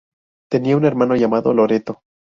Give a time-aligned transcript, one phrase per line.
[0.49, 2.01] Tenía un hermano llamado Loreto.